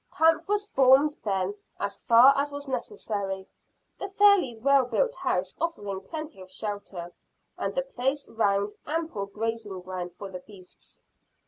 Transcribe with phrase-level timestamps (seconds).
[0.11, 3.45] Camp was formed then as far as was necessary,
[3.99, 7.13] the fairly well built house offering plenty of shelter,
[7.55, 11.01] and the place round, ample grazing ground for the beasts.